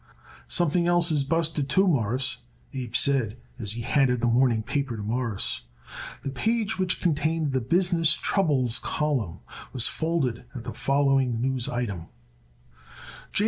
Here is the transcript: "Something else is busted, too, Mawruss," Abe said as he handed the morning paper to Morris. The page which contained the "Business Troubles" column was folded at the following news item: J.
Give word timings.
"Something 0.47 0.87
else 0.87 1.11
is 1.11 1.23
busted, 1.23 1.69
too, 1.69 1.87
Mawruss," 1.87 2.37
Abe 2.73 2.95
said 2.95 3.37
as 3.59 3.73
he 3.73 3.81
handed 3.81 4.19
the 4.19 4.25
morning 4.25 4.63
paper 4.63 4.97
to 4.97 5.03
Morris. 5.03 5.61
The 6.23 6.31
page 6.31 6.79
which 6.79 6.99
contained 7.01 7.51
the 7.51 7.61
"Business 7.61 8.15
Troubles" 8.15 8.79
column 8.79 9.41
was 9.73 9.85
folded 9.85 10.45
at 10.55 10.63
the 10.63 10.73
following 10.73 11.39
news 11.39 11.69
item: 11.69 12.07
J. 13.31 13.39